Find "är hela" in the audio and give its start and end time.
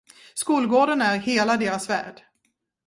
1.01-1.57